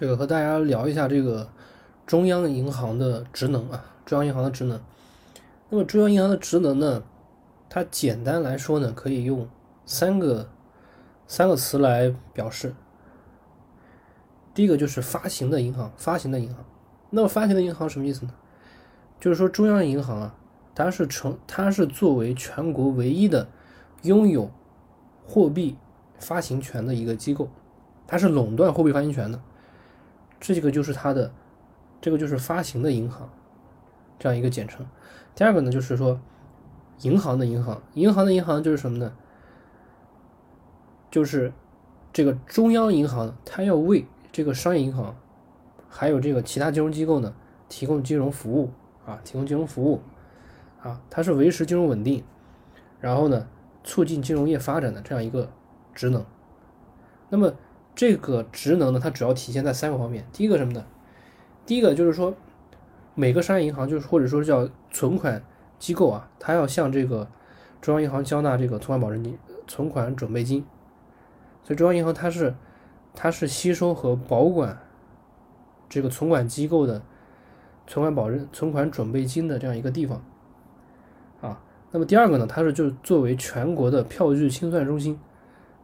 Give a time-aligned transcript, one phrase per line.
[0.00, 1.46] 这个和大家聊一下这个
[2.06, 4.80] 中央银行的职能啊，中央银行的职能。
[5.68, 7.02] 那么中央银行的职能呢，
[7.68, 9.46] 它简单来说呢，可以用
[9.84, 10.48] 三个
[11.26, 12.74] 三个词来表示。
[14.54, 16.64] 第一个就是发行的银行，发行的银行。
[17.10, 18.32] 那么发行的银行什么意思呢？
[19.20, 20.34] 就是说中央银行啊，
[20.74, 23.46] 它是成，它是作为全国唯一的
[24.00, 24.50] 拥有
[25.26, 25.76] 货币
[26.18, 27.50] 发行权的一个机构，
[28.06, 29.38] 它是垄断货币发行权的。
[30.40, 31.30] 这个就是它的，
[32.00, 33.28] 这个就是发行的银行，
[34.18, 34.86] 这样一个简称。
[35.34, 36.18] 第二个呢，就是说
[37.02, 39.12] 银行的银行，银行的银行就是什么呢？
[41.10, 41.52] 就是
[42.10, 45.14] 这个中央银行，它要为这个商业银行，
[45.90, 47.34] 还有这个其他金融机构呢，
[47.68, 48.70] 提供金融服务
[49.04, 50.00] 啊，提供金融服务
[50.82, 52.24] 啊，它是维持金融稳定，
[52.98, 53.46] 然后呢，
[53.84, 55.50] 促进金融业发展的这样一个
[55.94, 56.24] 职能。
[57.28, 57.52] 那么。
[58.00, 60.24] 这个职能呢，它主要体现在三个方面。
[60.32, 60.86] 第一个什么呢？
[61.66, 62.34] 第一个就是说，
[63.14, 65.42] 每个商业银行就是或者说叫存款
[65.78, 67.28] 机构啊，它要向这个
[67.82, 69.38] 中央银行交纳这个存款保证金、
[69.68, 70.64] 存款准备金。
[71.62, 72.54] 所以中央银行它是
[73.12, 74.78] 它是吸收和保管
[75.90, 77.02] 这个存款机构的
[77.86, 80.24] 存款保证、存款准备金的这样一个地方
[81.42, 81.60] 啊。
[81.90, 85.20] 那么第二个呢，它是就作为全国的票据清算中心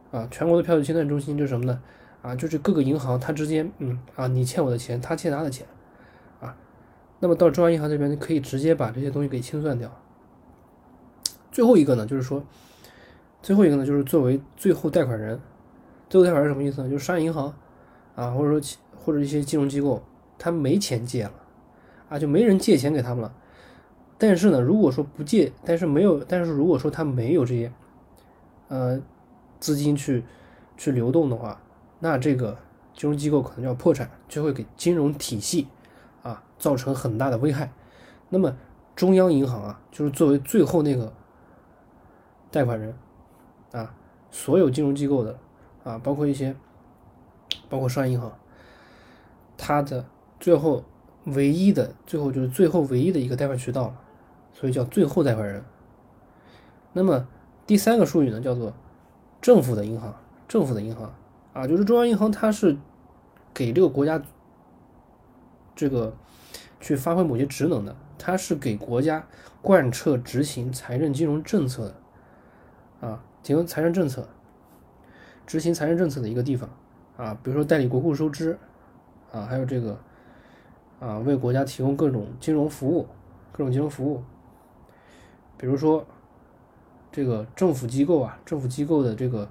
[0.09, 1.79] 啊，全国的票据清算中心就是什么呢？
[2.27, 5.65] 啊，就是各个银行它之间，嗯啊，你欠我的钱，他欠他的钱，
[6.41, 6.57] 啊，
[7.21, 9.89] 那么到中央银行这边可以直接把这些东西给清算掉。
[11.53, 12.43] 最后一个呢，就是说，
[13.41, 15.39] 最后一个呢，就是作为最后贷款人，
[16.09, 16.89] 最后贷款人什么意思呢？
[16.89, 17.53] 就是商业银行
[18.17, 20.03] 啊，或者说或者一些金融机构，
[20.37, 21.31] 他没钱借了，
[22.09, 23.33] 啊，就没人借钱给他们了。
[24.17, 27.71] 但是呢，如果说不借，但是没有，但是如果说他没有这些，
[28.67, 28.99] 呃，
[29.61, 30.25] 资金去
[30.75, 31.61] 去流动的话。
[31.99, 32.57] 那这个
[32.93, 35.67] 金融机构可能就要破产，就会给金融体系
[36.23, 37.71] 啊造成很大的危害。
[38.29, 38.55] 那么
[38.95, 41.13] 中央银行啊，就是作为最后那个
[42.51, 42.95] 贷款人
[43.71, 43.93] 啊，
[44.31, 45.39] 所有金融机构的
[45.83, 46.55] 啊，包括一些
[47.69, 48.31] 包括商业银行，
[49.57, 50.05] 它的
[50.39, 50.83] 最后
[51.25, 53.99] 唯一的最后就是最后唯一的一个贷款渠道了，
[54.53, 55.63] 所以叫最后贷款人。
[56.93, 57.27] 那么
[57.65, 58.73] 第三个术语呢，叫做
[59.41, 60.15] 政府的银行，
[60.47, 61.13] 政府的银行。
[61.57, 62.77] 啊，就是中央银行，它是
[63.51, 64.21] 给这个国家
[65.75, 66.15] 这个
[66.79, 69.25] 去发挥某些职能的，它是给国家
[69.63, 71.85] 贯彻执行财政金融政策
[73.01, 74.29] 的啊，提供财政政策、
[75.47, 76.69] 执行财政政策的一个地方
[77.17, 77.35] 啊。
[77.41, 78.55] 比如说代理国库收支
[79.31, 79.99] 啊，还有这个
[80.99, 83.07] 啊，为国家提供各种金融服务、
[83.51, 84.23] 各种金融服务。
[85.57, 86.05] 比如说
[87.11, 89.49] 这个政府机构啊，政府机构的这个。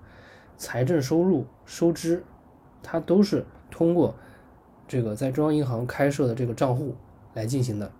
[0.56, 2.24] 财政收入收支，
[2.82, 4.14] 它都是通过
[4.88, 6.94] 这个在中央银行开设的这个账户
[7.34, 7.90] 来进行的。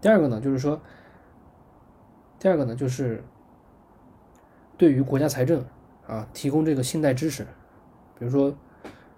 [0.00, 0.80] 第二个呢，就是说，
[2.38, 3.24] 第二个呢，就是
[4.76, 5.64] 对于国家财政
[6.06, 7.46] 啊提供这个信贷支持，
[8.18, 8.54] 比如说，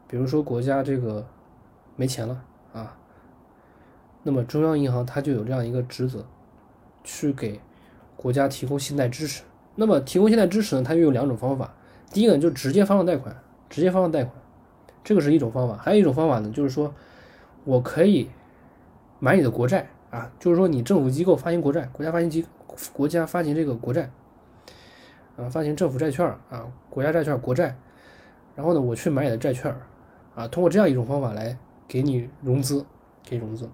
[0.07, 1.27] 比如说国家这个
[1.97, 2.99] 没钱了啊，
[4.23, 6.27] 那么中央银行它就有这样一个职责，
[7.03, 7.61] 去给
[8.17, 9.43] 国家提供信贷支持。
[9.77, 10.83] 那么提供信贷支持呢？
[10.83, 11.75] 它又有两种方法。
[12.13, 13.37] 第一个就直接发放贷款，
[13.69, 14.33] 直接发放贷款，
[15.03, 15.77] 这个是一种方法。
[15.77, 16.95] 还有一种方法呢，就是说
[17.65, 18.31] 我可以
[19.19, 22.47] 买你的国债啊，就是说你政府机构发行国债，国家发行机
[22.93, 24.09] 国家发行这个国债
[25.37, 27.77] 啊，发行政府债券啊，国家债券国债，
[28.55, 29.75] 然后呢，我去买你的债券
[30.37, 31.59] 啊，通过这样一种方法来
[31.89, 32.87] 给你融资，
[33.25, 33.69] 给融资。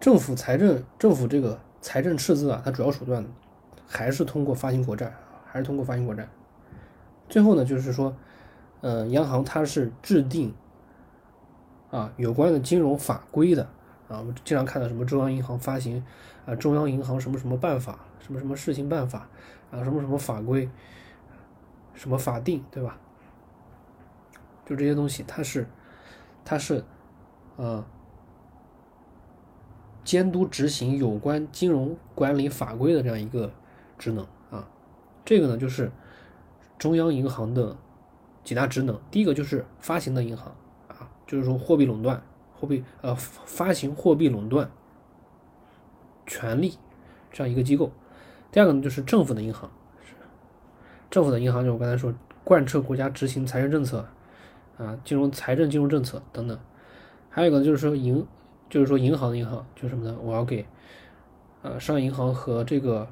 [0.00, 1.60] 政府财政，政府这个。
[1.80, 3.24] 财政赤字啊，它主要手段
[3.86, 5.12] 还是通过发行国债，
[5.46, 6.28] 还是通过发行国债。
[7.28, 8.14] 最后呢，就是说，
[8.82, 10.54] 呃，央行它是制定
[11.90, 13.62] 啊有关的金融法规的
[14.08, 14.18] 啊。
[14.18, 16.04] 我们经常看到什么中央银行发行
[16.44, 19.28] 啊，中央银行什么什么办法，什么什么事情办法
[19.70, 20.68] 啊，什么什么法规，
[21.94, 22.98] 什么法定，对吧？
[24.66, 25.66] 就这些东西，它是
[26.44, 26.84] 它是
[27.56, 27.84] 呃。
[30.04, 33.52] 监督执行有关金融管理法规的这样一个
[33.98, 34.66] 职能啊，
[35.24, 35.92] 这个呢就是
[36.78, 37.76] 中央银行的
[38.42, 38.98] 几大职能。
[39.10, 40.54] 第一个就是发行的银行
[40.88, 42.22] 啊，就是说货币垄断、
[42.54, 44.70] 货币呃发行货币垄断
[46.26, 46.78] 权利
[47.30, 47.92] 这样一个机构。
[48.50, 49.70] 第二个呢就是政府的银行，
[51.10, 52.12] 政府的银行就我刚才说
[52.42, 54.08] 贯彻国家执行财政政策
[54.78, 56.58] 啊，金融财政金融政策等等。
[57.28, 58.26] 还有一个就是说银。
[58.70, 60.16] 就是说，银行的银行就是什么呢？
[60.22, 60.64] 我要给
[61.62, 63.06] 呃商业银行和这个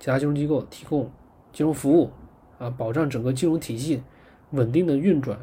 [0.00, 1.10] 其他金融机构提供
[1.52, 2.10] 金融服务
[2.58, 4.02] 啊，保障整个金融体系
[4.50, 5.38] 稳定的运转，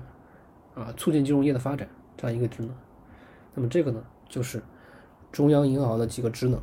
[0.73, 1.87] 啊，促进金融业的发展
[2.17, 2.71] 这样一个职能。
[3.53, 4.61] 那么这个呢，就是
[5.31, 6.59] 中央银行的几个职能。